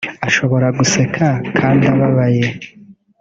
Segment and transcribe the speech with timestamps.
[0.27, 1.25] Ashobora guseka
[1.59, 2.45] kandi ababaye